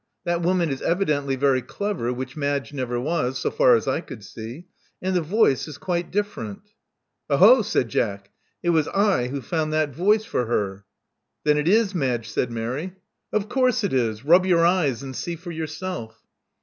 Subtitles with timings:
[0.23, 4.23] That woman is evidently very clever, which Madge never was, so far as I could
[4.23, 4.65] see.
[4.99, 6.71] And the voice is quite different."
[7.29, 8.31] Oho!" said Jack.
[8.63, 10.85] It was I who found that voice for her."
[11.43, 12.95] Then it tf Madge," said Mary.
[13.31, 14.25] Of course, it is.
[14.25, 16.19] Rub your eyes and see for your self."